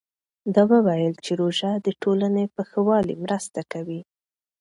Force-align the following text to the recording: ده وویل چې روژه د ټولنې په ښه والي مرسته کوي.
ده 0.53 0.61
وویل 0.71 1.13
چې 1.25 1.31
روژه 1.41 1.71
د 1.85 1.87
ټولنې 2.01 2.45
په 2.55 2.61
ښه 2.69 2.79
والي 2.89 3.15
مرسته 3.23 3.59
کوي. 3.71 4.01